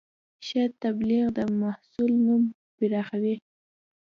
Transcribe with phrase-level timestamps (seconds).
[0.45, 2.43] ښه تبلیغ د محصول نوم
[2.77, 3.35] پراخوي.